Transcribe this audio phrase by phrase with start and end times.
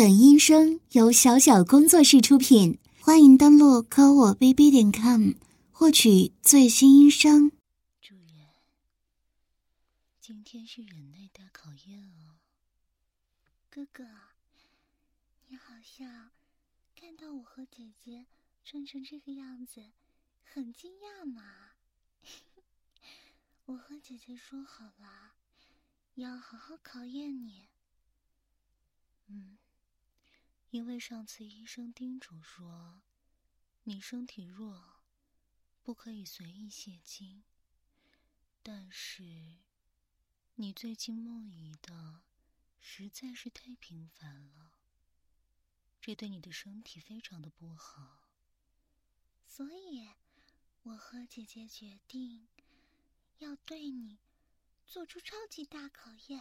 [0.00, 5.32] 本音声由小小工作室出品，欢迎登录科我 bb 点 com
[5.70, 7.50] 获取最新音声。
[8.00, 8.48] 主人，
[10.18, 12.40] 今天是忍耐大考验哦。
[13.68, 14.06] 哥哥，
[15.48, 16.30] 你好像
[16.96, 18.24] 看到我和姐姐
[18.64, 19.82] 穿成这个样子，
[20.42, 21.72] 很惊讶嘛？
[23.66, 25.32] 我和姐姐说好了，
[26.14, 27.68] 要好好考验你。
[29.26, 29.58] 嗯，
[30.70, 33.02] 因为上次医生叮嘱说，
[33.82, 35.02] 你身体弱，
[35.82, 37.42] 不可以随意泄精。
[38.62, 39.58] 但是，
[40.54, 42.22] 你最近梦遗的
[42.78, 44.78] 实在是太频繁了，
[46.00, 48.30] 这对你的身体非常的不好。
[49.44, 50.08] 所以，
[50.84, 52.46] 我和姐姐决定
[53.38, 54.20] 要对你
[54.86, 56.40] 做出超级大考验。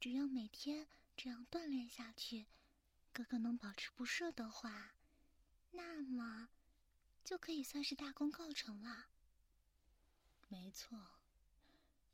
[0.00, 0.88] 只要每天。
[1.16, 2.46] 这样锻炼下去，
[3.12, 4.94] 哥哥能保持不射的话，
[5.72, 6.48] 那么
[7.24, 9.08] 就可以算是大功告成了。
[10.48, 11.20] 没错，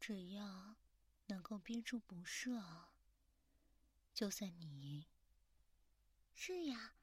[0.00, 0.76] 只要
[1.26, 2.88] 能够憋住不射，
[4.12, 5.06] 就算你赢。
[6.34, 6.94] 是呀，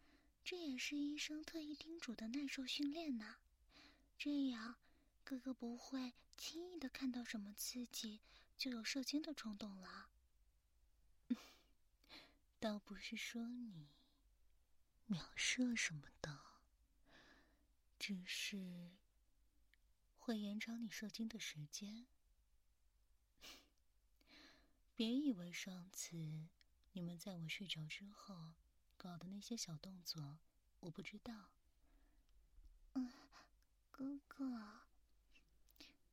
[0.43, 3.37] 这也是医生特意叮嘱的耐受训练呢。
[4.17, 4.75] 这样，
[5.23, 8.21] 哥哥不会轻易的看到什么刺激
[8.57, 10.09] 就有射精的冲动了。
[12.63, 13.89] 倒不是说你
[15.07, 16.61] 秒射什么的，
[17.99, 18.93] 只是
[20.17, 22.07] 会延长你射精的时间。
[24.95, 26.47] 别以为上次
[26.93, 28.53] 你们在我睡着之后
[28.95, 30.39] 搞的那些小动作，
[30.79, 31.51] 我不知道。
[32.93, 33.11] 嗯，
[33.91, 34.85] 哥哥，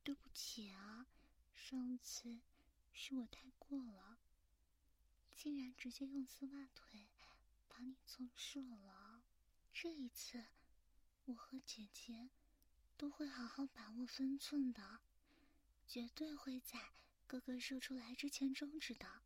[0.03, 1.07] 对不起啊，
[1.53, 2.41] 上次
[2.91, 4.17] 是我太过了。
[5.43, 7.07] 竟然直接用丝袜腿
[7.67, 9.23] 把你纵射了！
[9.73, 10.45] 这一次，
[11.25, 12.29] 我和姐姐
[12.95, 14.99] 都会好好把握分寸的，
[15.87, 16.93] 绝对会在
[17.25, 19.23] 哥哥射出来之前终止的。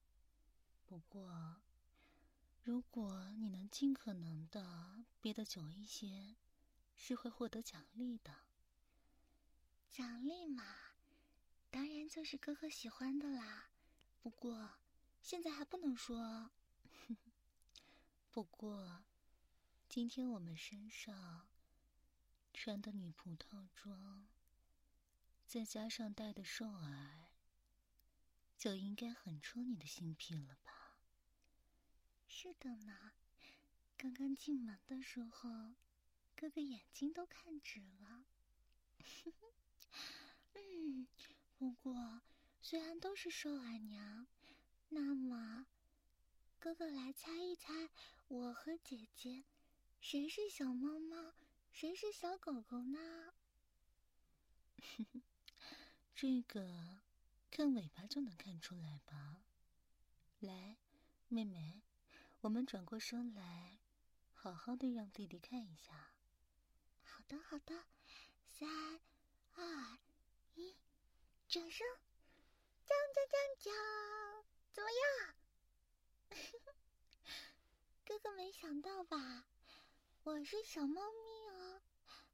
[0.85, 1.61] 不过，
[2.63, 6.37] 如果你能尽可能的憋得久一些，
[6.95, 8.33] 是会获得奖励的。
[9.91, 10.63] 奖励嘛，
[11.69, 13.69] 当然就是哥哥喜欢的啦。
[14.21, 14.79] 不过。
[15.25, 16.51] 现在还不能说。
[18.29, 19.05] 不过，
[19.89, 21.47] 今天我们身上
[22.53, 24.27] 穿的女仆套装，
[25.47, 27.31] 再加上戴的兽耳，
[28.55, 30.99] 就应该很戳你的心脾了吧？
[32.27, 33.13] 是的呢，
[33.97, 35.73] 刚刚进门的时候，
[36.35, 38.27] 哥哥眼睛都看直了。
[40.53, 41.07] 嗯，
[41.57, 42.21] 不过
[42.61, 44.27] 虽然都是兽耳娘。
[44.95, 45.65] 那么，
[46.57, 47.89] 哥哥来猜一猜，
[48.29, 49.43] 我和姐姐
[49.99, 51.33] 谁是小猫猫，
[51.73, 53.33] 谁是小狗狗呢？
[56.15, 57.01] 这个
[57.51, 59.41] 看尾巴就能看出来吧。
[60.39, 60.77] 来，
[61.27, 61.81] 妹妹，
[62.39, 63.79] 我们转过身来，
[64.33, 66.13] 好好的让弟弟看一下。
[67.03, 67.83] 好的，好的，
[68.47, 69.01] 三、
[69.55, 69.97] 二、
[70.53, 70.73] 一，
[71.49, 71.85] 掌声！
[72.85, 74.34] 锵锵锵锵！
[74.75, 75.33] 怎么样，
[78.05, 78.35] 哥哥？
[78.35, 79.47] 没想到吧？
[80.23, 81.81] 我是小猫咪哦，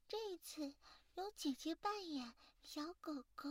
[0.08, 0.74] 这一次
[1.14, 3.48] 由姐姐扮演小狗狗。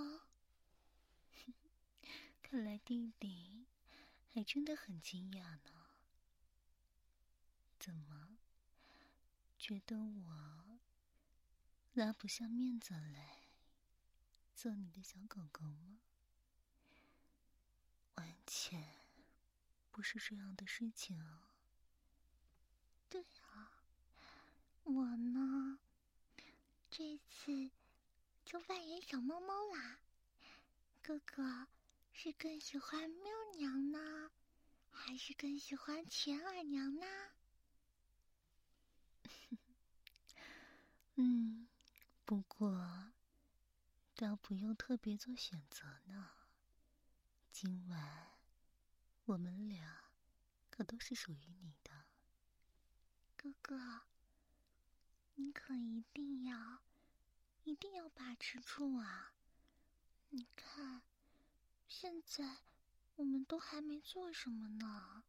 [2.44, 3.66] 看来弟弟
[4.28, 5.72] 还真的很惊讶呢。
[7.80, 8.40] 怎么，
[9.58, 10.80] 觉得我
[11.94, 13.48] 拉不下面子来
[14.54, 16.02] 做你的小狗狗吗？
[18.22, 18.88] 完全
[19.92, 21.18] 不是这样的事情！
[23.10, 23.82] 对啊，
[24.84, 25.80] 我呢，
[26.92, 27.72] 这次
[28.46, 29.98] 就扮演小猫猫啦。
[31.02, 31.68] 哥哥
[32.14, 34.30] 是更喜欢喵娘呢，
[34.92, 37.08] 还是更喜欢钱二娘呢？
[41.16, 41.68] 嗯，
[42.24, 43.12] 不过
[44.16, 46.41] 倒不用特别做选择呢。
[47.64, 48.40] 今晚，
[49.26, 50.06] 我们俩
[50.72, 51.92] 可都是属于你的，
[53.38, 54.02] 哥哥。
[55.36, 56.82] 你可一定要，
[57.64, 59.36] 一定要把持住啊！
[60.30, 61.04] 你看，
[61.88, 62.64] 现在
[63.18, 65.24] 我们都还没做什么呢，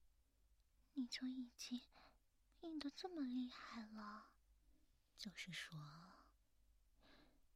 [0.95, 1.83] 你就已经
[2.63, 4.31] 硬的这么厉害了。
[5.19, 5.79] 就是说，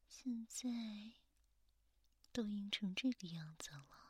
[0.06, 1.14] 现在
[2.30, 4.05] 都硬成这个样子了。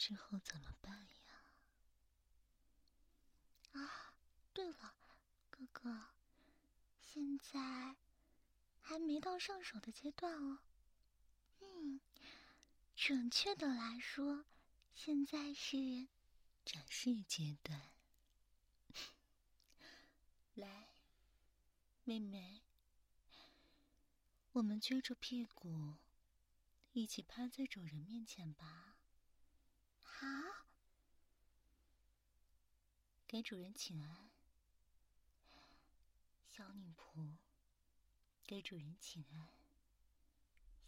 [0.00, 1.42] 之后怎么办呀？
[3.72, 4.14] 啊，
[4.54, 4.94] 对了，
[5.50, 6.06] 哥哥，
[6.98, 7.96] 现在
[8.80, 10.60] 还没到上手的阶段哦。
[11.60, 12.00] 嗯，
[12.96, 14.46] 准确的来说，
[14.94, 16.08] 现在是
[16.64, 17.90] 展示阶段。
[20.54, 20.88] 来，
[22.04, 22.62] 妹妹，
[24.52, 25.96] 我们撅着屁股，
[26.92, 28.89] 一起趴在主人面前吧。
[30.20, 30.26] 好，
[33.26, 34.28] 给主人请安。
[36.46, 37.36] 小女仆，
[38.44, 39.48] 给主人请安。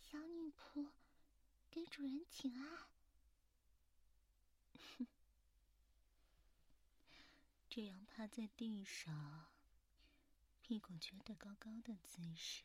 [0.03, 0.91] 小女仆，
[1.71, 2.91] 给主人请安。
[7.71, 9.47] 这样趴在地上，
[10.61, 12.65] 屁股撅得高高的姿势，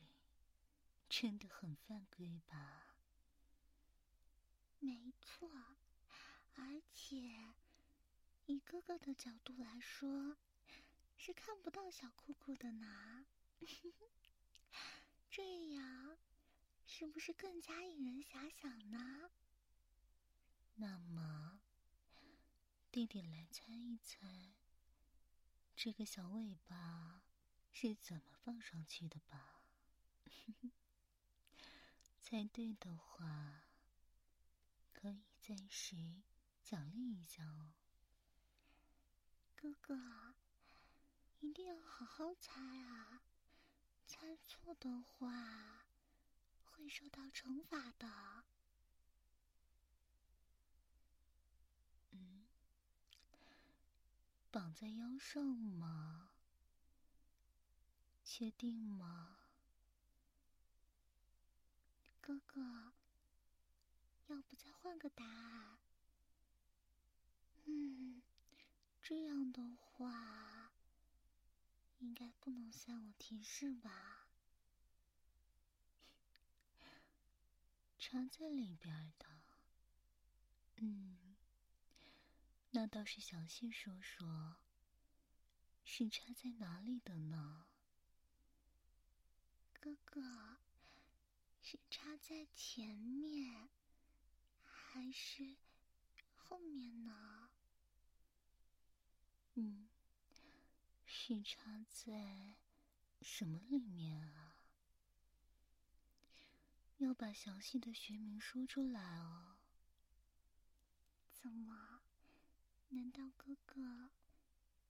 [1.07, 2.97] 真的很犯规吧？
[4.79, 5.49] 没错，
[6.57, 7.53] 而且
[8.45, 10.37] 以哥哥的角度来说。
[11.19, 13.25] 是看不到小裤裤的呢，
[15.29, 16.17] 这样
[16.85, 19.31] 是不是更加引人遐想呢？
[20.75, 21.59] 那么，
[22.91, 24.53] 弟弟来猜一猜，
[25.75, 27.23] 这个小尾巴
[27.71, 29.63] 是怎么放上去的吧？
[32.21, 33.63] 猜对的话，
[34.93, 36.21] 可以暂时
[36.69, 37.71] 奖励一下哦，
[39.55, 39.97] 哥哥。
[41.39, 43.21] 一定要好好猜啊！
[44.05, 45.85] 猜错的话，
[46.65, 48.43] 会受到惩罚的。
[52.11, 52.45] 嗯，
[54.51, 56.31] 绑在腰上吗？
[58.25, 59.37] 确定吗？
[62.19, 62.91] 哥哥，
[64.27, 65.77] 要不再换个答案？
[67.67, 68.21] 嗯，
[69.01, 70.73] 这样的话。
[71.99, 74.27] 应该不能算我提示吧？
[77.97, 79.25] 插在里边的，
[80.75, 81.35] 嗯，
[82.69, 84.57] 那倒是详细说说，
[85.83, 87.65] 是插在哪里的呢？
[89.79, 90.59] 哥哥，
[91.63, 93.69] 是插在前面，
[94.61, 95.55] 还是
[96.35, 97.46] 后面呢？
[99.59, 99.87] 嗯。
[101.03, 102.55] 是插在
[103.21, 104.59] 什么里面啊？
[106.97, 109.57] 要把详细的学名说出来哦。
[111.31, 112.01] 怎么？
[112.89, 114.11] 难道哥哥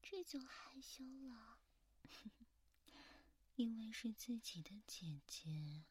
[0.01, 1.59] 这就害羞了？
[3.55, 5.85] 因为是自己的姐姐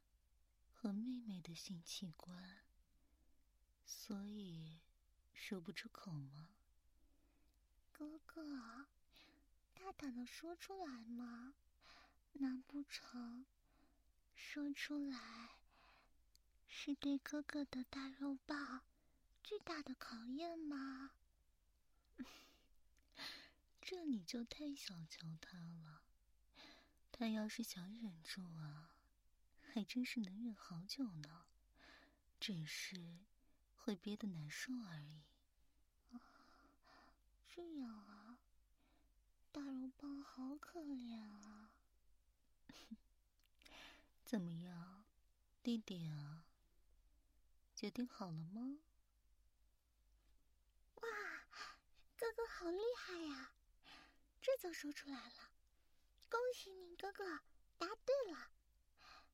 [0.72, 2.64] 和妹妹的性器官，
[3.84, 4.80] 所以
[5.32, 6.55] 说不出口吗？
[7.98, 8.86] 哥哥。
[9.74, 11.54] 大胆的说出来嘛？
[12.34, 13.46] 难不成
[14.34, 15.56] 说出来
[16.66, 18.82] 是对哥哥的大肉棒
[19.42, 21.12] 巨大的考验吗？
[23.80, 26.02] 这你就太小瞧他了。
[27.10, 28.90] 他要是想忍住啊，
[29.62, 31.46] 还真是能忍好久呢，
[32.38, 33.20] 只是
[33.74, 35.22] 会憋得难受而已。
[37.56, 38.38] 这样啊。
[39.50, 41.70] 大肉棒好可怜啊！
[44.26, 45.04] 怎么样，
[45.62, 46.44] 弟弟啊？
[47.74, 48.80] 决定好了吗？
[50.96, 51.08] 哇，
[52.18, 53.52] 哥哥好厉害呀！
[54.42, 55.50] 这就说出来了，
[56.28, 57.24] 恭喜你哥哥
[57.78, 58.50] 答对了。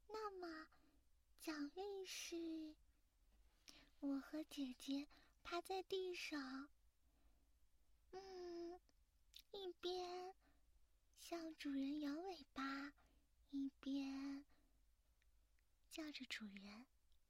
[0.06, 0.68] 那么，
[1.40, 2.76] 奖励是，
[3.98, 5.08] 我和姐姐
[5.42, 6.68] 趴在地上，
[8.12, 8.80] 嗯。
[9.54, 10.34] 一边
[11.18, 12.94] 向主人摇尾巴，
[13.50, 14.46] 一边
[15.90, 16.86] 叫着主人。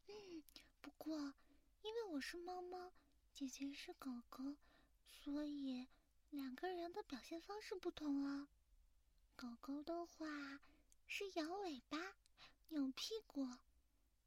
[0.06, 0.42] 嗯，
[0.80, 1.34] 不过
[1.82, 2.92] 因为我是猫猫，
[3.32, 4.56] 姐姐是狗狗，
[5.08, 5.88] 所以
[6.30, 8.48] 两个人的表现方式不同啊。
[9.34, 10.60] 狗狗的话
[11.08, 11.98] 是摇尾巴、
[12.68, 13.48] 扭屁股，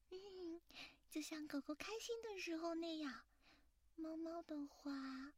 [0.10, 0.62] 嗯，
[1.10, 3.24] 就像狗狗开心的时候那样。
[3.96, 5.34] 猫猫的话。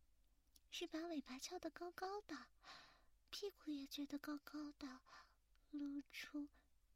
[0.79, 2.37] 是把尾巴翘得高高的，
[3.31, 5.01] 屁股也撅得高高的，
[5.71, 6.49] 露出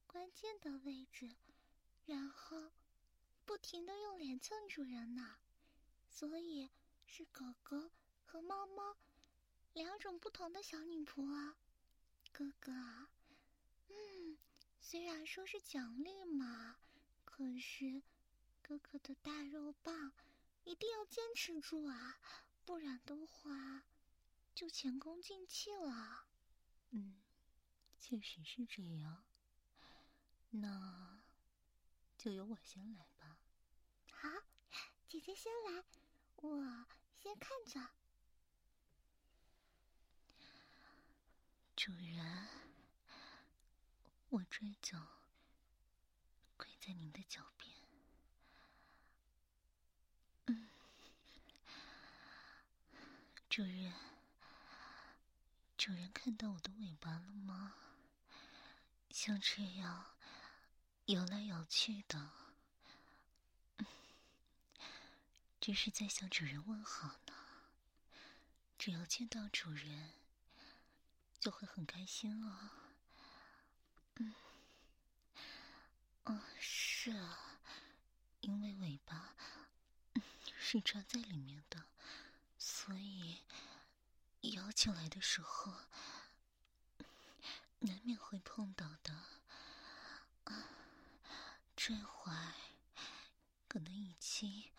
[0.06, 1.36] 关键的位置，
[2.06, 2.72] 然后
[3.44, 5.40] 不停的用脸蹭主人呢。
[6.12, 6.70] 所以
[7.08, 7.90] 是狗狗
[8.24, 8.98] 和猫猫
[9.74, 11.58] 两种不同的小女仆啊，
[12.32, 12.72] 哥哥。
[13.88, 14.38] 嗯，
[14.80, 16.78] 虽然说是奖励嘛，
[17.26, 18.04] 可是
[18.62, 20.14] 哥哥的大肉棒
[20.66, 22.20] 一定要坚持住啊。
[22.66, 23.84] 不然的话，
[24.56, 26.28] 就前功尽弃了。
[26.92, 27.22] 嗯，
[28.00, 29.24] 确实是这样。
[30.52, 31.22] 那，
[32.18, 33.38] 就由我先来吧。
[34.12, 34.30] 好，
[35.08, 35.84] 姐姐先来，
[36.38, 36.86] 我
[37.18, 37.80] 先看着。
[41.76, 42.48] 主人，
[44.30, 44.98] 我追走，
[46.56, 47.74] 跪在您的脚边。
[50.48, 50.70] 嗯，
[53.52, 53.92] 主人，
[55.78, 57.76] 主人看到我的尾巴了吗？
[59.10, 60.06] 像这样。
[61.08, 62.32] 摇来摇去的，
[65.60, 67.34] 这是在向主人问好呢。
[68.78, 70.14] 只要见到主人，
[71.42, 72.72] 就会很开心了。
[74.16, 74.34] 嗯，
[76.24, 77.60] 哦，是啊，
[78.40, 79.36] 因为尾巴
[80.58, 81.84] 是抓在里面的，
[82.64, 83.40] 所以
[84.42, 85.74] 摇起来的时候，
[87.80, 89.14] 难免会碰到的。
[90.44, 90.68] 啊。
[91.76, 92.32] 这会
[93.68, 94.70] 可能已经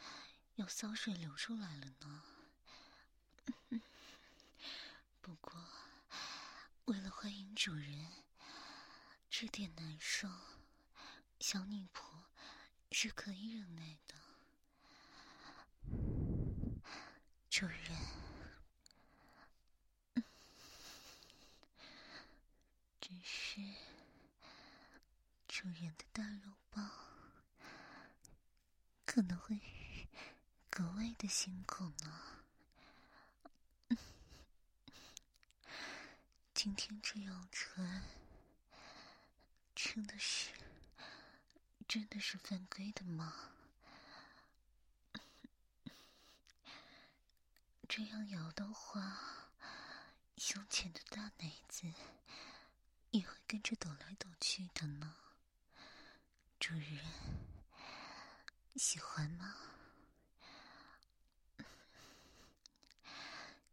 [0.55, 2.23] 有骚水流出来了呢。
[5.21, 5.53] 不过，
[6.85, 8.23] 为了欢迎主人，
[9.29, 10.29] 这点难受，
[11.41, 12.27] 小女仆
[12.93, 14.22] 是可以忍耐的。
[17.53, 17.77] 主人，
[22.99, 23.61] 只是
[25.47, 26.83] 主人的大肉包。
[29.05, 29.61] 可能会
[30.71, 32.23] 格外的辛苦呢。
[36.55, 38.03] 今天这样穿，
[39.75, 40.53] 真的是
[41.87, 43.52] 真的是犯规的吗？
[47.95, 49.51] 这样摇的话，
[50.39, 51.93] 胸前的大奶子
[53.11, 55.15] 也会跟着抖来抖去的呢，
[56.59, 57.01] 主人。
[58.77, 59.55] 喜欢吗？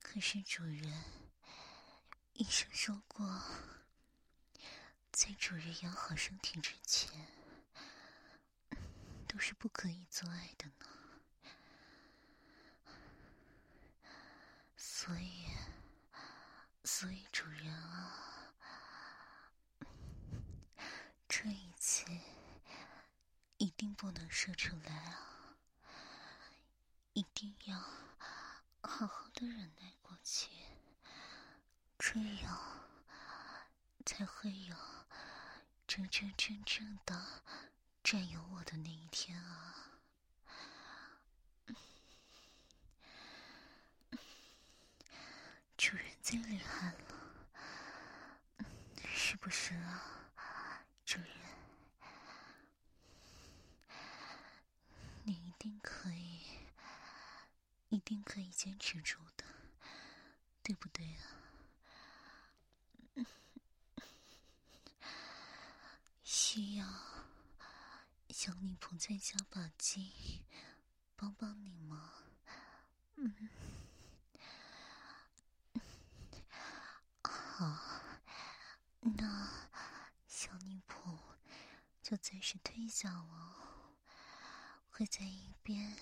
[0.03, 1.01] 可是主人，
[2.33, 3.41] 医生说过，
[5.13, 7.25] 在主人养好身体之前，
[9.29, 10.98] 都是不可以做爱的呢。
[15.01, 15.45] 所以，
[16.83, 18.51] 所以主人啊，
[21.25, 22.05] 这一次。
[23.59, 25.55] 一定不能射出来啊！
[27.13, 27.77] 一定要
[28.81, 30.49] 好好的忍耐过去，
[31.97, 32.59] 这样
[34.05, 34.75] 才会有
[35.87, 37.41] 真真正正的
[38.03, 39.88] 占有我的那一天啊！
[45.79, 48.65] 主人最厉害了，
[49.05, 51.29] 是不是啊，主人？
[55.23, 56.41] 你一定可以，
[57.87, 59.45] 一定可以坚持住的，
[60.61, 61.23] 对不对啊？
[66.25, 66.85] 需要
[68.31, 70.11] 小女仆再加把劲，
[71.15, 72.15] 帮帮你吗？
[73.15, 73.49] 嗯，
[77.59, 77.75] 好，
[79.01, 79.69] 那
[80.25, 81.19] 小女仆
[82.01, 83.97] 就暂时退下了。
[84.89, 85.97] 会在一边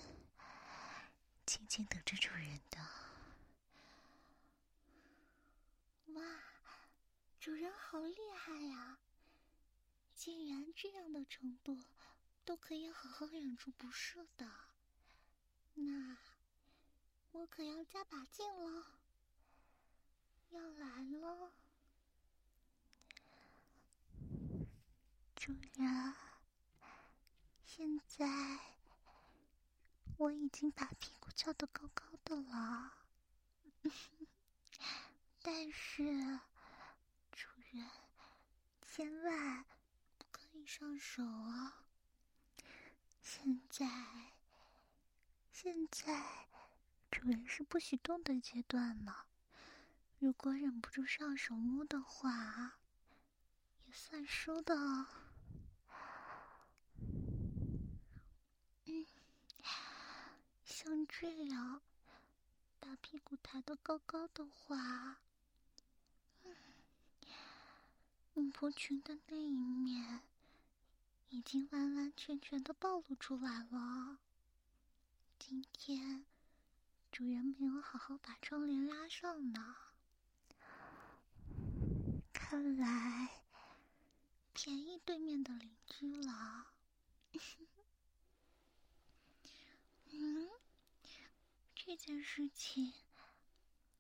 [1.48, 2.78] 静静等着主人的。
[6.14, 6.22] 哇，
[7.40, 9.00] 主人好厉害呀！
[10.14, 11.84] 竟然这样的程度
[12.46, 14.48] 都可以好好忍住不射的，
[15.74, 16.18] 那
[17.32, 18.97] 我可要加把劲了，
[20.50, 21.52] 要来了，
[25.36, 26.16] 主人，
[27.64, 28.28] 现在。
[30.18, 32.92] 我已经把屁股翘得高高的了，
[35.44, 36.02] 但是
[37.32, 37.88] 主人
[38.82, 39.64] 千万
[40.18, 41.86] 不可以上手啊！
[43.22, 43.86] 现在，
[45.52, 46.48] 现在
[47.12, 49.27] 主人是不许动的阶段呢。
[50.20, 52.80] 如果忍不住上手摸的话，
[53.86, 55.08] 也算输的哦。
[60.64, 61.82] 像这样
[62.80, 65.20] 把屁股抬得高高的话，
[66.44, 66.56] 嗯
[68.34, 70.22] 女仆裙的那一面
[71.30, 74.20] 已经完完全全的暴露出来了。
[75.38, 76.26] 今天
[77.12, 79.76] 主人没有好好把窗帘拉上呢，
[82.50, 83.44] 看来
[84.54, 86.68] 便宜对面的邻居了。
[90.14, 90.48] 嗯，
[91.76, 92.94] 这件事情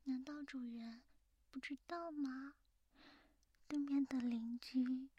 [0.05, 1.03] 难道主人
[1.51, 2.53] 不知道吗？
[3.67, 5.09] 对面的邻居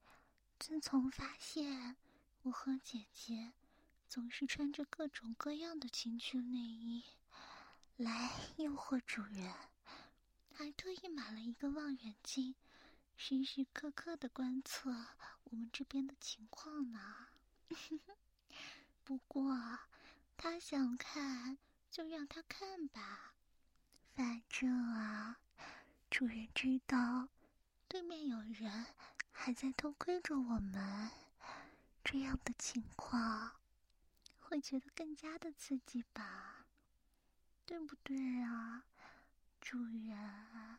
[0.58, 1.96] 自从发现
[2.44, 3.52] 我和姐姐
[4.08, 7.04] 总是穿着各种各样的情趣内衣
[7.98, 9.54] 来诱惑主人，
[10.54, 12.54] 还特意买了一个望远镜，
[13.20, 14.90] 时时刻刻的观测
[15.42, 17.26] 我们这边的情况呢。
[19.02, 19.58] 不过。
[20.36, 21.58] 他想看，
[21.90, 23.34] 就让他看吧。
[24.14, 25.40] 反正啊，
[26.08, 27.28] 主人知道
[27.88, 28.86] 对面有人
[29.32, 31.10] 还在偷窥着我们，
[32.04, 33.56] 这样的情况
[34.38, 36.66] 会觉得更加的刺激吧？
[37.66, 38.84] 对不对啊，
[39.60, 40.78] 主人？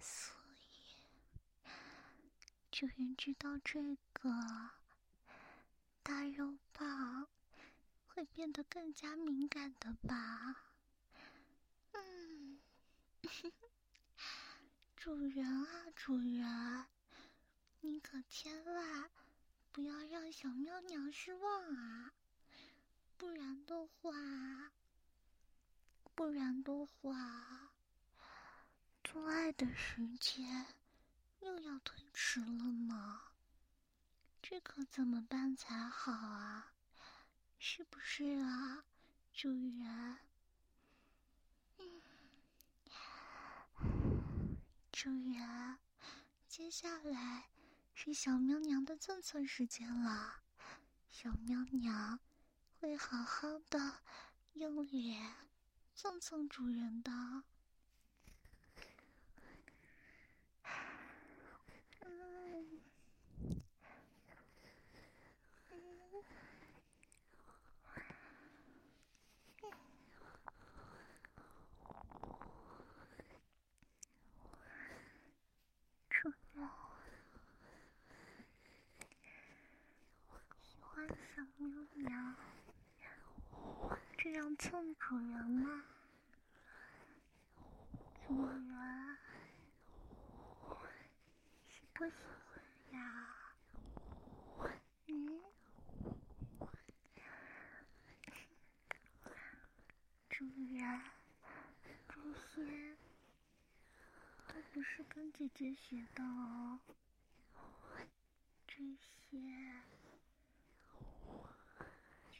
[0.00, 1.70] 所以，
[2.70, 4.30] 主人知道这个。
[6.02, 7.28] 大肉棒
[8.06, 10.64] 会变得更加敏感的吧？
[11.92, 12.58] 嗯，
[14.96, 16.86] 主人啊，主人，
[17.80, 19.10] 你可千万
[19.70, 22.14] 不要让小喵娘失望啊！
[23.18, 24.72] 不然的话，
[26.14, 27.67] 不然的话，
[29.10, 30.66] 做爱的时间
[31.40, 33.22] 又要推迟了呢。
[34.42, 36.74] 这可怎么办才好啊？
[37.58, 38.84] 是不是啊，
[39.32, 40.18] 主人？
[44.92, 45.78] 主人，
[46.46, 47.48] 接下来
[47.94, 50.42] 是小喵娘的蹭蹭时间了。
[51.08, 52.20] 小喵娘
[52.78, 54.00] 会好好的
[54.52, 55.34] 用脸
[55.94, 57.10] 蹭蹭主人的。
[81.20, 81.44] 小
[81.98, 82.34] 娘，
[84.16, 85.84] 这样蹭主人吗？
[88.26, 88.68] 主人
[91.68, 92.12] 喜不喜
[92.46, 93.00] 欢呀？
[95.06, 95.40] 嗯，
[100.30, 101.00] 主人，
[101.82, 102.22] 这
[102.54, 102.96] 些
[104.46, 106.78] 都不是跟姐姐学的哦，
[108.66, 109.38] 这些。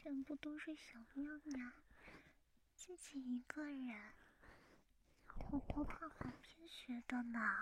[0.01, 1.71] 全部都是小喵喵
[2.73, 3.95] 自己一个人
[5.27, 7.53] 偷偷看黄片学的呢，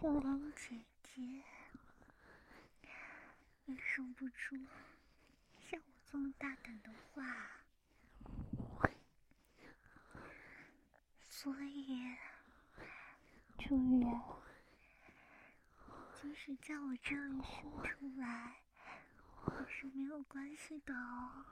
[0.00, 1.42] 就连姐姐
[3.66, 4.56] 也说不出
[5.58, 7.50] 像我这么大胆的话，
[11.28, 12.16] 所以
[13.58, 14.20] 主人，
[16.14, 18.63] 即使在我这里生出来。
[19.46, 21.44] 我是没有关系的哦，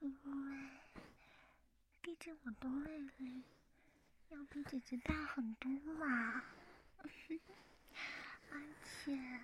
[0.00, 0.70] 因为
[2.00, 3.42] 毕竟我的魅力
[4.30, 6.42] 要比姐姐大很多嘛，
[7.02, 7.50] 而且姐
[9.04, 9.40] 姐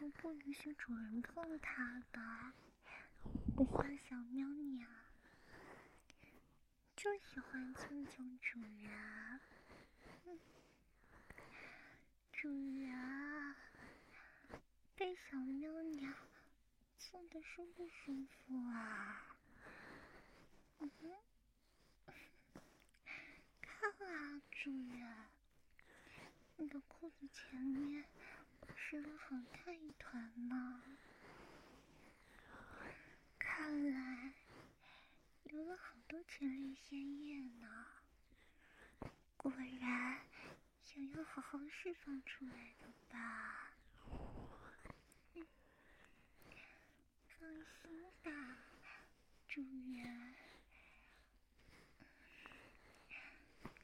[0.00, 2.20] 都不允许主人碰她的，
[3.56, 4.86] 不像小喵喵，
[6.96, 9.40] 就喜欢蹭蹭主人，
[12.32, 13.54] 主人。
[15.14, 16.14] 小喵娘
[16.98, 19.36] 送的舒不舒服啊？
[20.78, 20.90] 嗯，
[23.60, 25.26] 看啊，主人，
[26.56, 28.04] 你的裤子前面
[28.76, 30.82] 湿了好大一团呢，
[33.38, 34.32] 看来
[35.44, 37.86] 流了好多前列腺液呢。
[39.36, 40.20] 果然
[40.80, 43.61] 想要好好释放出来的吧？
[47.42, 47.90] 放心
[48.22, 48.30] 吧，
[49.48, 50.34] 主人，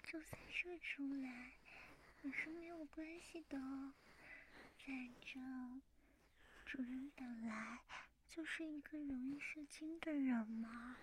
[0.05, 1.51] 就算射出来
[2.23, 3.93] 也是没有关系的哦。
[4.87, 5.83] 反正
[6.67, 7.81] 主人本来
[8.29, 10.97] 就是一个容易射精的人嘛，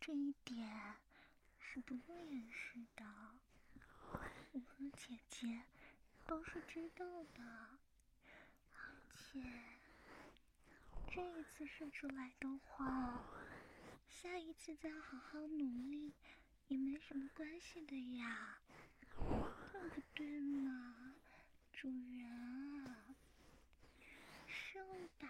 [0.00, 0.96] 这一点
[1.60, 3.04] 是不会掩饰的。
[4.50, 5.62] 我和姐姐
[6.26, 7.78] 都是知道的，
[8.72, 9.75] 而且。
[11.16, 13.24] 这一次射出来的话，
[14.06, 16.12] 下一次再好好努力
[16.68, 18.58] 也没什么关系的呀。
[19.72, 21.14] 对不对嘛，
[21.72, 23.14] 主人，
[24.46, 24.78] 射
[25.18, 25.26] 吧，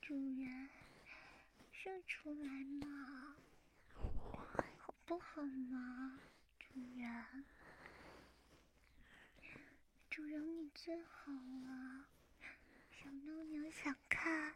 [0.00, 0.68] 主人，
[1.72, 3.34] 射出来嘛，
[3.96, 6.20] 好不好嘛，
[6.60, 7.44] 主人？
[10.08, 12.06] 主人你最好了，
[12.92, 14.54] 小妞妞想看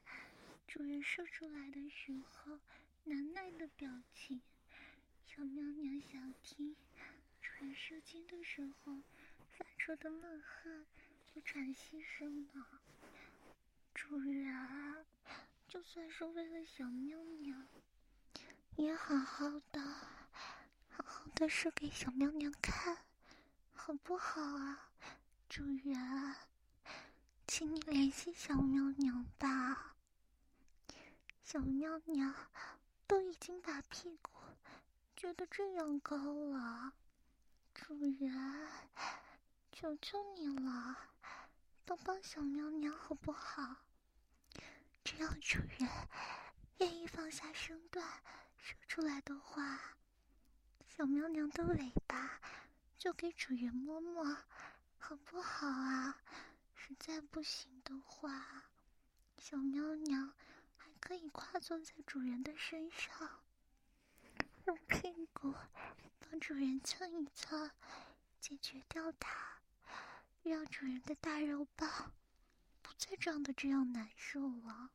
[0.77, 2.61] 主人射出来的时候
[3.05, 4.43] 难耐的表情，
[5.25, 6.77] 小妞妞想听
[7.41, 9.01] 主人射精的时候
[9.57, 10.85] 发出的乐呵
[11.33, 12.67] 和喘息声呢。
[13.95, 15.07] 主人，
[15.67, 17.57] 就算是为了小妞妞，
[18.77, 19.81] 也好好的，
[20.91, 22.99] 好好的射给小妞妞看，
[23.73, 24.91] 好不好啊？
[25.49, 26.37] 主人，
[27.47, 29.96] 请你联系小妞妞吧。
[31.47, 32.35] 小喵娘
[33.07, 34.33] 都已经把屁股
[35.17, 36.93] 撅得这样高了，
[37.73, 38.69] 主人，
[39.71, 40.97] 求求你了，
[41.85, 43.77] 帮帮小喵娘好不好？
[45.05, 45.89] 只要主人
[46.79, 48.05] 愿意放下身段
[48.59, 49.95] 射出来的话，
[50.89, 52.41] 小喵娘的尾巴
[52.99, 54.37] 就给主人摸摸。
[54.99, 56.21] 好不好啊？
[56.75, 58.65] 实在不行的话，
[59.39, 60.35] 小喵娘
[61.07, 63.45] 可以跨坐在主人的身上，
[64.65, 65.55] 用屁股
[66.19, 67.71] 帮主人蹭一蹭，
[68.41, 69.61] 解决掉它，
[70.43, 72.13] 让主人的大肉棒
[72.83, 74.91] 不再长得这样难受了，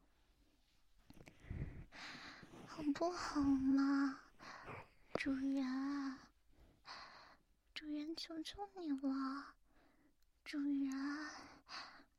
[2.67, 4.19] 好不好嘛？
[5.13, 6.19] 主人，
[7.73, 9.55] 主人，求求你了！
[10.43, 10.89] 主人，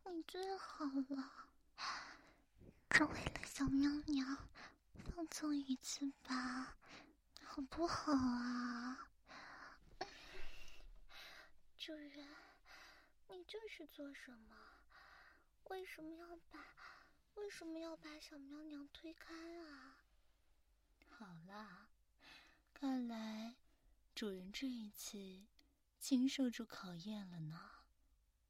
[0.07, 1.52] 你最好了，
[2.93, 4.25] 只为了小喵喵，
[5.15, 6.77] 放纵一次吧，
[7.43, 9.09] 好不好啊？
[11.79, 12.29] 主人，
[13.29, 14.55] 你这是做什么？
[15.71, 16.67] 为什么要把
[17.37, 19.97] 为什么要把小喵喵推开啊？
[21.09, 21.89] 好啦，
[22.75, 23.55] 看来
[24.15, 25.47] 主人这一次
[25.99, 27.71] 经受住考验了呢。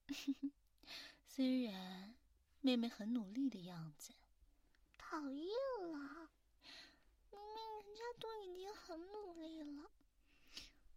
[1.28, 2.16] 虽然
[2.61, 4.14] 妹妹很努力的样子，
[5.12, 5.53] 讨厌
[5.92, 6.31] 了！
[7.31, 9.90] 明明人家都已经很努力了，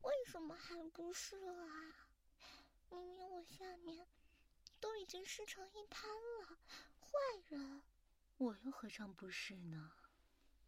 [0.03, 2.07] 为什么还不是啊？
[2.89, 4.07] 明明我下面
[4.79, 6.57] 都已经湿成一滩了，
[7.01, 7.17] 坏
[7.49, 7.83] 人！
[8.37, 9.91] 我又何尝不是呢？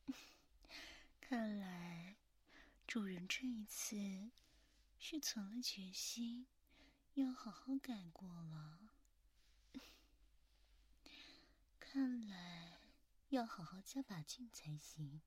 [1.22, 2.18] 看来
[2.86, 4.30] 主人这一次
[5.00, 6.48] 是存了决心。
[7.14, 8.92] 要好好改过了，
[11.80, 12.77] 看来
[13.30, 15.22] 要好好加把劲才行，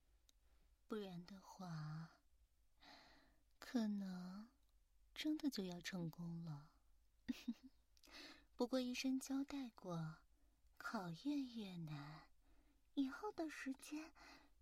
[0.88, 2.10] 不然的话，
[3.58, 4.48] 可能
[5.14, 6.70] 真的就要成功了。
[8.56, 10.16] 不过医生交代过，
[10.78, 12.22] 考验越难，
[12.94, 14.10] 以后的时间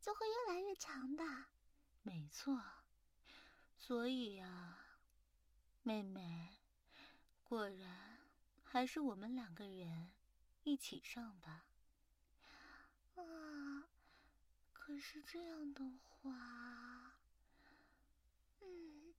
[0.01, 1.25] 就会越来越长的。
[2.03, 2.61] 没错，
[3.79, 4.79] 所以呀，
[5.83, 6.57] 妹妹。
[7.45, 8.19] 果然，
[8.65, 10.11] 还是我们两个人
[10.65, 11.68] 一起上吧。
[13.23, 13.89] 啊，
[14.73, 17.17] 可是这样的话，
[18.61, 19.15] 嗯，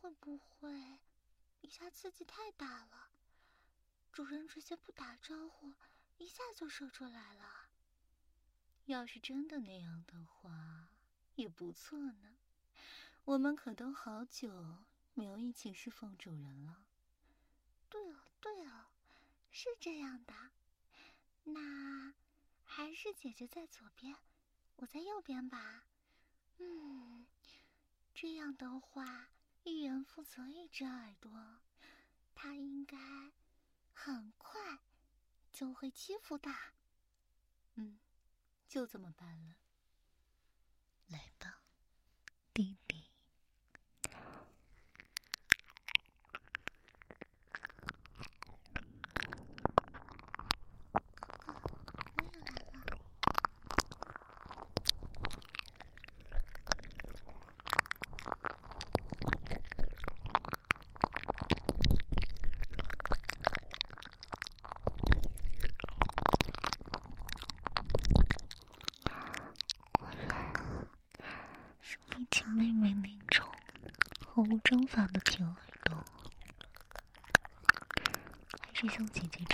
[0.00, 1.00] 会不会
[1.60, 3.10] 一下刺激太大了？
[4.12, 5.74] 主人直接不打招呼，
[6.16, 7.68] 一下就射出来了。
[8.86, 10.88] 要是真的那样的话，
[11.34, 12.38] 也不错呢。
[13.24, 16.86] 我们可都好久没有一起侍奉主人了。
[17.88, 18.86] 对哦，对哦，
[19.50, 20.34] 是这样的。
[21.44, 22.14] 那
[22.76, 24.14] 还是姐姐在左边，
[24.76, 25.86] 我在右边吧。
[26.58, 27.26] 嗯，
[28.12, 29.30] 这样的话，
[29.62, 31.62] 一人负责一只耳朵，
[32.34, 32.98] 他应该
[33.94, 34.80] 很快
[35.54, 36.50] 就会欺负的。
[37.76, 37.98] 嗯，
[38.68, 39.56] 就这么办了。
[41.06, 41.62] 来吧，
[42.52, 42.76] 弟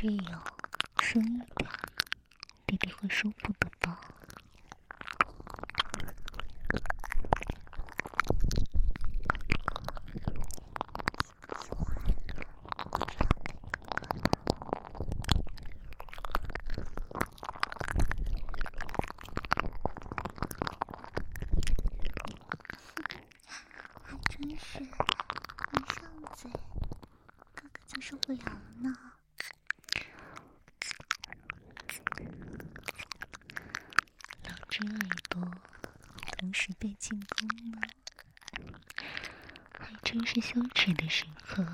[0.02, 0.38] 越有
[1.00, 1.70] 深一点，
[2.66, 3.70] 弟弟会舒服的。
[3.78, 4.00] 吧。
[24.02, 26.02] 还真是，没上
[26.34, 26.50] 嘴，
[27.54, 29.11] 哥哥就受不了了呢。
[36.82, 37.80] 被进攻了。
[39.78, 41.64] 还真是羞耻的时刻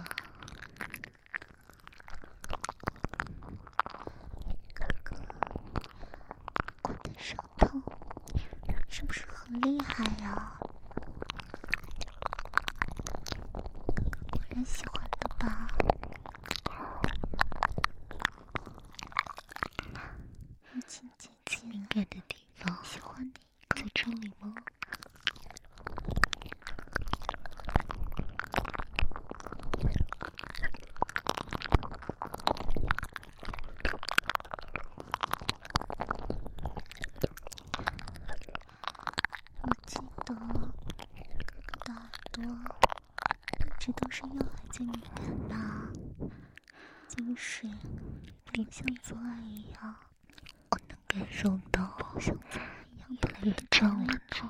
[53.79, 54.45] 装为主。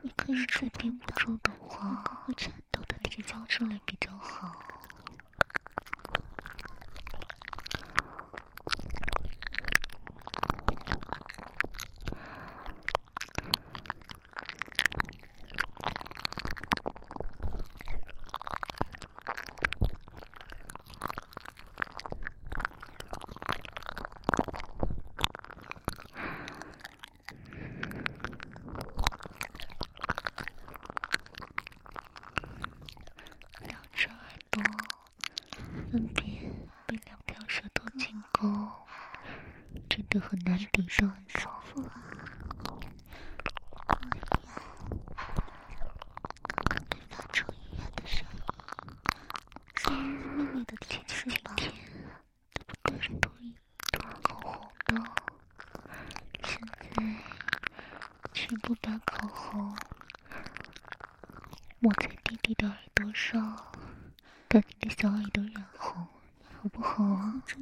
[0.00, 4.71] 你可以再编不住的话，我颤抖的那个叫出来比较好。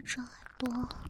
[0.06, 1.09] 这么多。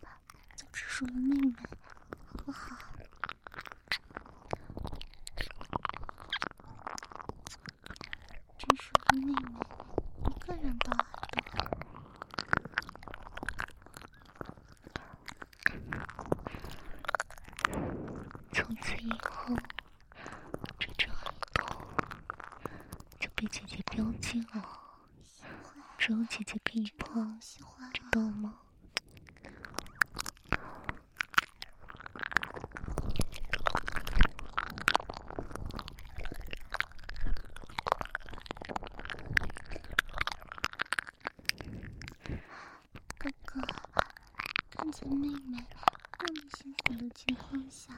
[47.71, 47.95] 下，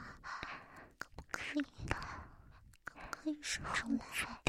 [0.99, 1.95] 可不可以呢？
[2.85, 4.42] 可不可以说出来？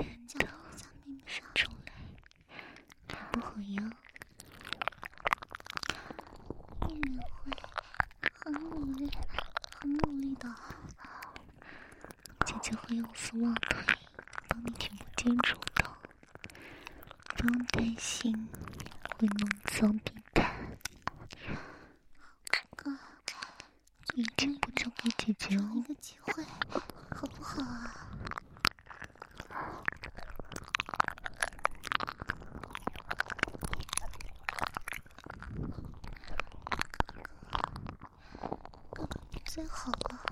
[39.55, 40.25] 最好了，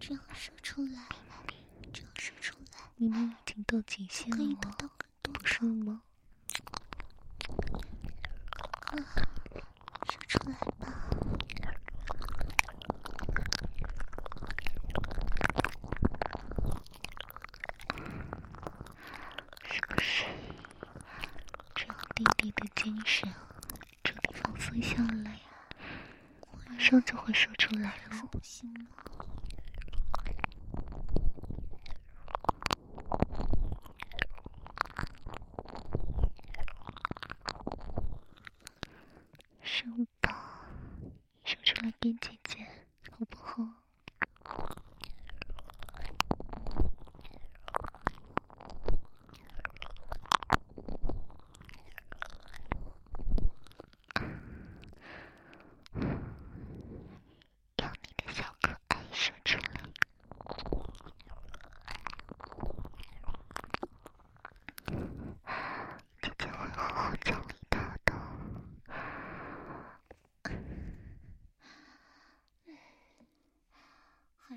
[0.00, 1.06] 这样说出来，
[1.92, 4.90] 这样说出来，你们已经到极限了，可以到更
[5.22, 5.34] 多
[5.84, 6.02] 吗？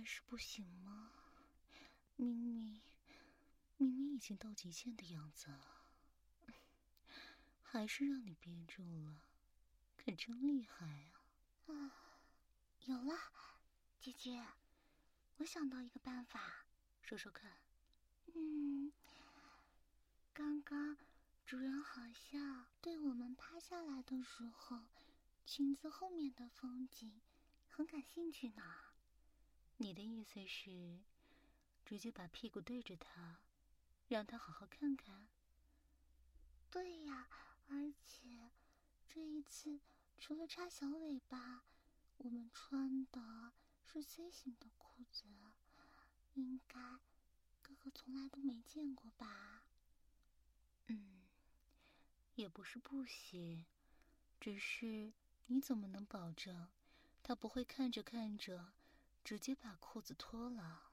[0.10, 1.12] 是不行吗？
[2.16, 2.82] 明明，
[3.76, 5.84] 明明已经到极限的样子了，
[7.62, 9.22] 还是让你憋住了，
[9.98, 10.86] 可真厉害
[11.66, 11.74] 啊！
[11.74, 11.92] 啊，
[12.86, 13.14] 有了，
[14.00, 14.48] 姐姐，
[15.40, 16.66] 我想到一个办法，
[17.02, 17.52] 说说看。
[18.34, 18.94] 嗯，
[20.32, 20.98] 刚刚
[21.46, 24.88] 主人好像对我们趴下来的时候，
[25.46, 27.20] 裙子后面的风景
[27.68, 28.64] 很感兴趣呢。
[29.78, 31.00] 你的意思是？
[31.86, 33.40] 直接把屁股对着他，
[34.10, 35.30] 让他好好看看。
[36.70, 37.30] 对呀，
[37.70, 38.52] 而且
[39.08, 39.80] 这一次
[40.18, 41.64] 除了插小尾巴，
[42.18, 43.54] 我们穿的
[43.86, 45.24] 是 C 型的裤子，
[46.34, 47.00] 应该
[47.62, 49.64] 哥哥从来都没见过吧？
[50.88, 51.22] 嗯，
[52.36, 53.66] 也不是不行，
[54.42, 55.14] 只是
[55.46, 56.68] 你怎么能保证
[57.24, 58.74] 他不会看着看着
[59.28, 60.84] 直接把裤子脱了？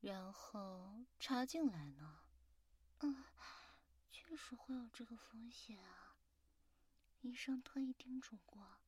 [0.00, 2.20] 然后插进来呢？
[3.00, 3.24] 嗯，
[4.12, 6.14] 确实会有这个风险啊。
[7.22, 8.78] 医生特意叮嘱过，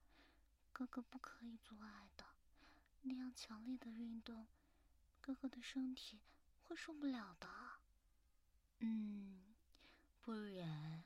[0.72, 2.24] 哥哥不可以做爱的，
[3.02, 4.46] 那样强烈的运动，
[5.20, 6.20] 哥哥的身体
[6.62, 7.48] 会受不了的。
[8.78, 9.56] 嗯，
[10.22, 11.02] 不然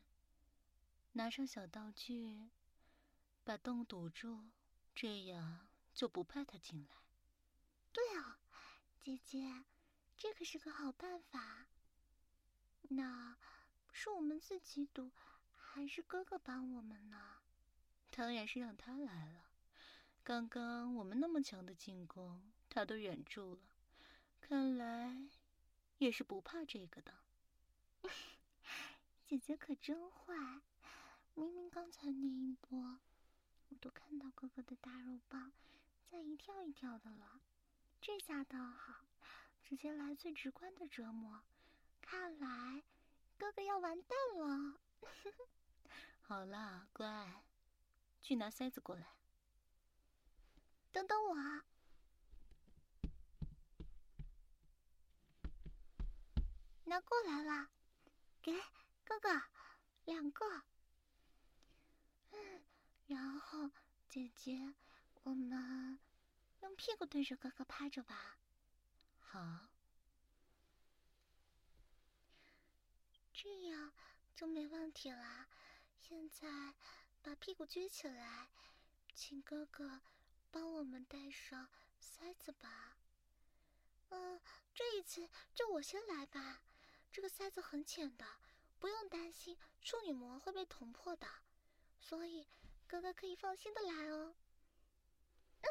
[1.13, 2.51] 拿上小道具，
[3.43, 4.51] 把洞堵住，
[4.95, 6.97] 这样就不怕他进来。
[7.93, 8.39] 对啊，
[9.01, 9.65] 姐姐。
[10.17, 11.67] 这可是个好办法。
[12.91, 13.37] 那
[13.91, 15.11] 是我们自己赌，
[15.51, 17.39] 还是哥哥帮我们呢？
[18.11, 19.51] 当然是让他来了。
[20.23, 23.61] 刚刚我们那么强的进攻，他都忍住了，
[24.41, 25.29] 看来
[25.99, 27.15] 也是不怕这个的。
[29.27, 30.35] 姐姐可真坏！
[31.35, 33.01] 明明刚才那一波，
[33.71, 35.53] 我都看到哥哥的大肉棒
[36.11, 37.41] 在一跳一跳的了，
[38.03, 39.05] 这下倒好。
[39.63, 41.41] 直接来最直观的折磨，
[42.03, 42.83] 看来
[43.39, 44.81] 哥哥要完蛋了。
[46.21, 47.43] 好了，乖，
[48.21, 49.07] 去拿塞子过来。
[50.91, 51.63] 等等我！
[56.85, 57.71] 拿过来了，
[58.43, 58.53] 给
[59.05, 59.43] 哥哥
[60.05, 60.65] 两个。
[62.33, 62.63] 嗯，
[63.07, 63.71] 然后
[64.11, 64.75] 姐姐，
[65.23, 65.99] 我们
[66.63, 68.39] 用屁股对着哥哥趴着吧。
[69.19, 69.69] 好，
[73.33, 73.93] 这样
[74.35, 75.49] 就没问题了。
[76.01, 76.75] 现在
[77.23, 78.49] 把屁股撅起来，
[79.15, 80.03] 请哥哥
[80.51, 82.97] 帮我们戴上塞子吧。
[84.11, 84.41] 嗯，
[84.75, 86.63] 这一次就我先来吧。
[87.11, 88.25] 这个塞子很浅的，
[88.79, 91.27] 不用担心处女膜会被捅破的，
[92.01, 92.47] 所以
[92.87, 94.35] 哥哥可以放心的来哦。
[95.61, 95.69] 嗯，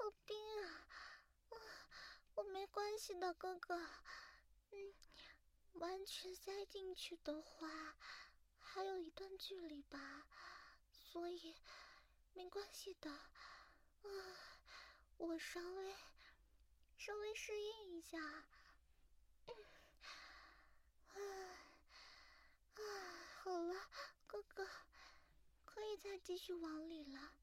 [0.00, 0.34] 好冰
[0.64, 0.86] 啊！
[2.34, 3.76] 我没关系的，哥哥。
[4.70, 4.94] 嗯，
[5.74, 7.68] 完全塞进去的话，
[8.58, 10.26] 还有一段距离吧，
[10.90, 11.54] 所以
[12.32, 13.10] 没关系的。
[13.10, 14.08] 啊，
[15.18, 15.94] 我稍微
[16.96, 18.18] 稍微适应一下。
[19.48, 19.54] 嗯，
[21.12, 21.20] 啊
[22.76, 22.80] 啊，
[23.42, 23.74] 好了，
[24.26, 24.66] 哥哥，
[25.66, 27.34] 可以再继续往里了。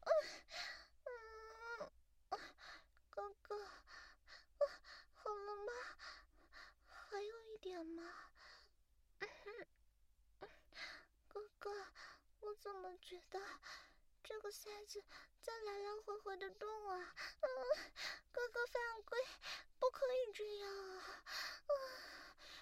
[0.00, 0.10] 嗯
[0.48, 0.77] 嗯，
[3.18, 3.56] 哥哥。
[5.14, 5.72] 好了吗？
[7.10, 8.04] 还有一点吗？
[11.26, 11.86] 哥哥，
[12.38, 13.40] 我怎么觉得
[14.22, 15.02] 这个塞子
[15.40, 17.12] 在来来回回的动啊？
[17.40, 17.48] 嗯，
[18.30, 19.18] 哥哥犯规，
[19.80, 21.24] 不可以这样啊！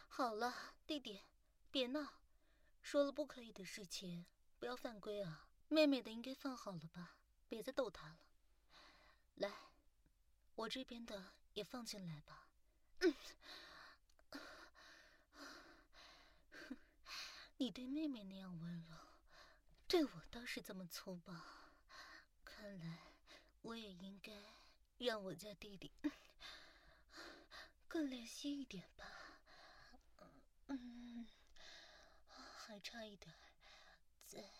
[0.08, 1.22] 好了，弟弟，
[1.70, 2.14] 别闹，
[2.80, 4.24] 说了不可以的事情，
[4.58, 5.46] 不要犯规啊！
[5.68, 7.18] 妹妹的应该放好了吧？
[7.46, 8.16] 别再逗她了。
[9.34, 9.52] 来，
[10.56, 12.48] 我这边的也放进来吧。
[17.58, 18.96] 你对妹妹那样温柔，
[19.88, 21.34] 对我倒是这么粗暴。
[22.44, 22.98] 看来
[23.62, 24.32] 我也应该
[24.98, 25.90] 让我家弟弟
[27.88, 29.04] 更怜惜一点吧。
[30.68, 31.26] 嗯，
[32.28, 33.34] 还差一点，
[34.26, 34.50] 再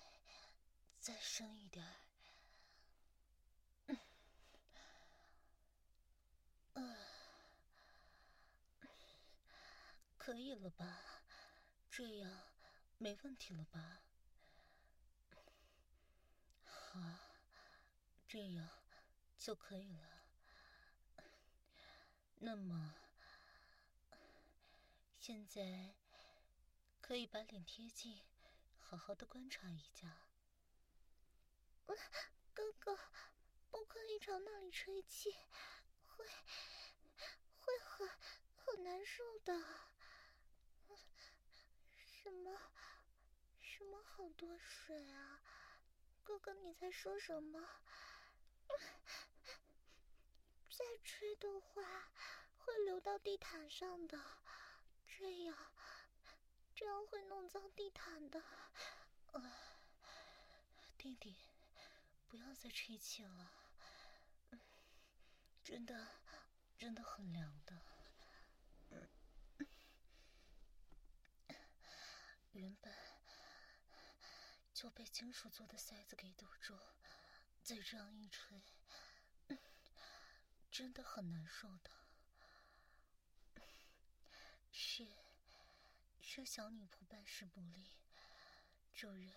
[1.00, 2.05] 再深一点。
[10.26, 11.22] 可以了吧？
[11.88, 12.28] 这样
[12.98, 14.00] 没问题了吧？
[16.64, 16.98] 好，
[18.26, 18.68] 这样
[19.38, 20.24] 就可以了。
[22.40, 22.92] 那么，
[25.20, 25.94] 现在
[27.00, 28.20] 可以把脸贴近，
[28.80, 30.08] 好好的观察一下。
[32.52, 32.98] 哥哥，
[33.70, 35.30] 不可以朝那里吹气，
[36.02, 36.26] 会
[37.60, 38.08] 会很
[38.56, 39.54] 很难受的。
[42.26, 42.60] 什么
[43.60, 45.40] 什么好多水啊？
[46.24, 47.64] 哥哥你在说什么？
[50.68, 52.10] 再吹的话
[52.58, 54.18] 会流到地毯上的，
[55.06, 55.56] 这样
[56.74, 58.42] 这样会弄脏地毯的。
[60.98, 61.36] 弟弟，
[62.26, 63.52] 不要再吹气了，
[65.62, 66.08] 真的
[66.76, 67.80] 真的很凉的。
[72.56, 72.92] 原本
[74.72, 76.78] 就被金属做的塞子给堵住，
[77.62, 78.62] 再这样一吹。
[80.70, 81.90] 真的很难受的，
[84.70, 85.06] 是
[86.20, 87.86] 是小女仆办事不力，
[88.94, 89.32] 主人，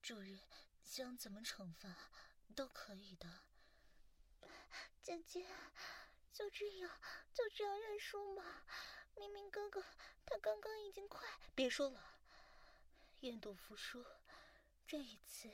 [0.00, 0.40] 主人
[0.84, 1.94] 想怎么惩罚
[2.54, 3.42] 都可以的。
[5.02, 5.46] 姐姐，
[6.32, 6.98] 就这样
[7.34, 8.64] 就这样认输吗？
[9.16, 9.84] 明明哥哥
[10.24, 11.28] 他刚刚已经快……
[11.54, 12.18] 别说了，
[13.20, 14.04] 愿赌服输，
[14.86, 15.50] 这一次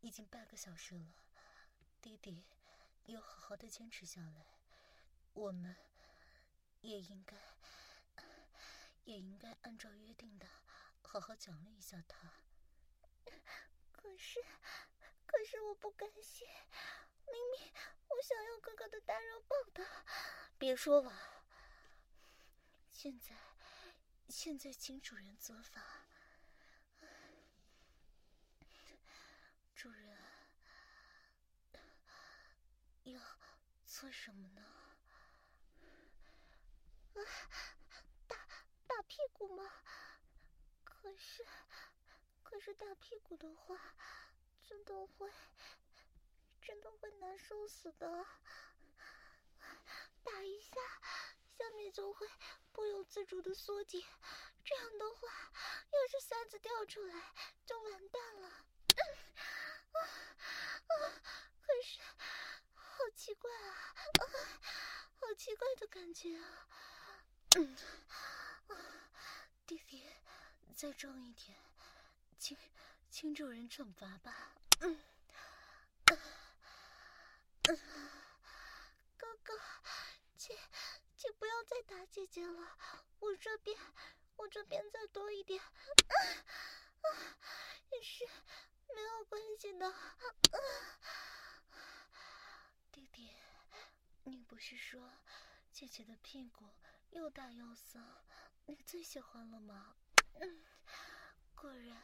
[0.00, 1.14] 已经半个小时了，
[2.00, 2.44] 弟弟。
[3.06, 4.46] 要好好的坚持下来，
[5.34, 5.76] 我们
[6.80, 7.36] 也应该，
[9.04, 10.46] 也应该按照约定的，
[11.02, 12.32] 好好奖励一下他。
[13.92, 14.42] 可是，
[15.26, 16.48] 可是我不甘心，
[17.26, 17.74] 明明
[18.08, 19.86] 我想要哥哥的大肉棒的。
[20.56, 21.43] 别说了，
[23.04, 23.36] 现在，
[24.30, 25.82] 现在请主人做法。
[29.74, 30.16] 主人。
[33.02, 33.20] 要
[33.84, 34.62] 做什么呢？
[37.12, 37.20] 啊，
[38.26, 38.38] 打
[38.86, 39.70] 打屁股吗？
[40.82, 41.46] 可是，
[42.42, 43.78] 可是打屁股的话，
[44.66, 45.30] 真的会，
[46.62, 48.24] 真的会难受死的。
[50.24, 50.80] 打一下，
[51.58, 52.28] 下面就会
[52.72, 54.04] 不由自主的缩紧，
[54.64, 55.52] 这样的话，
[55.90, 57.32] 要是塞子掉出来，
[57.64, 58.48] 就完蛋了。
[58.48, 60.92] 啊啊！
[61.60, 62.00] 可是。
[62.96, 63.74] 好奇怪啊，
[64.20, 64.24] 啊
[65.20, 66.66] 好奇怪的感觉啊！
[67.56, 67.76] 嗯，
[69.66, 70.08] 弟弟，
[70.74, 71.58] 再重一点，
[72.38, 72.56] 请
[73.10, 74.54] 请主人惩罚吧。
[74.80, 75.02] 嗯，
[79.16, 79.60] 哥哥，
[80.36, 80.56] 请
[81.16, 82.78] 请不要再打姐姐了，
[83.18, 83.76] 我这边
[84.36, 85.60] 我这边再多一点，
[87.90, 88.24] 也是
[88.94, 89.92] 没有关系的。
[92.92, 93.32] 弟弟，
[94.22, 95.10] 你不是说
[95.72, 96.70] 姐姐的屁股
[97.10, 97.98] 又大又骚，
[98.66, 99.96] 你最喜欢了吗？
[100.34, 100.64] 嗯，
[101.56, 102.00] 果然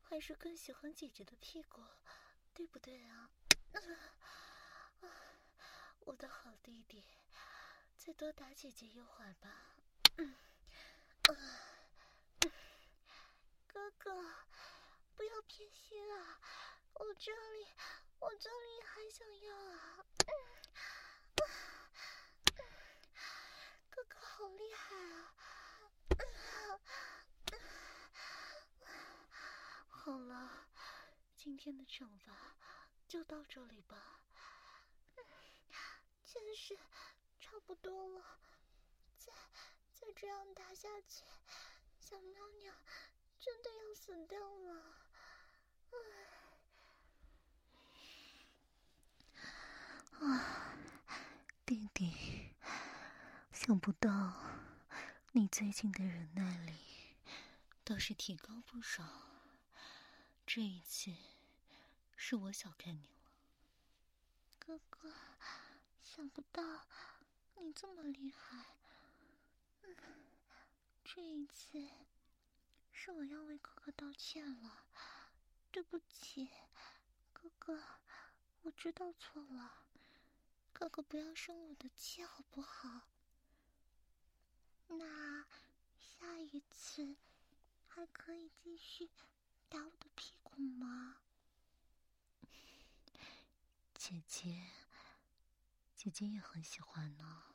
[0.00, 1.82] 还是更喜欢姐姐的屁股，
[2.54, 3.28] 对不对啊？
[6.06, 7.04] 我的好弟弟，
[8.02, 9.76] 再多打姐姐一会儿吧。
[13.66, 14.24] 哥哥，
[15.14, 16.40] 不要偏心啊！
[16.94, 17.66] 我这里，
[18.18, 20.06] 我这里还想要啊！
[23.90, 25.34] 哥哥好厉害啊！
[29.90, 30.66] 好了，
[31.36, 32.56] 今天的惩罚
[33.06, 34.22] 就到这里吧。
[36.24, 36.78] 真是
[37.50, 38.38] 差不多了，
[39.18, 39.32] 再
[39.92, 41.24] 再这样打下去，
[41.98, 42.72] 小喵喵
[43.40, 44.84] 真的要死掉了。
[50.20, 50.76] 啊，
[51.66, 52.54] 弟弟，
[53.50, 54.32] 想不到
[55.32, 56.76] 你最近的忍耐力
[57.82, 59.02] 倒是提高不少。
[60.46, 61.12] 这一次
[62.16, 63.32] 是我小看你了，
[64.60, 65.12] 哥哥，
[66.00, 66.62] 想不到
[67.60, 68.66] 你这么厉害。
[69.82, 69.96] 嗯，
[71.04, 71.88] 这一次
[72.92, 74.86] 是我要为哥哥道歉了，
[75.70, 76.48] 对不起，
[77.32, 77.82] 哥哥，
[78.62, 79.84] 我知道错了。
[80.72, 83.02] 哥哥，不要生我的气，好不好？
[84.88, 85.44] 那
[85.98, 87.16] 下一次
[87.86, 89.10] 还可以继续
[89.68, 91.18] 打我的屁股吗？
[93.94, 94.70] 姐姐，
[95.94, 97.49] 姐姐也很喜欢呢。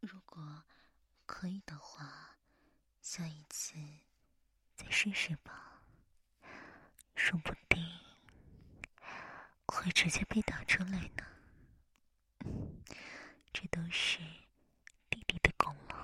[0.00, 0.64] 如果
[1.26, 2.36] 可以的话
[3.00, 3.74] 下一次
[4.76, 5.68] 再试试吧。
[7.18, 7.84] 说不定
[9.66, 11.24] 会直接被打出来呢。
[13.52, 14.20] 这都是
[15.10, 15.96] 弟弟的功劳。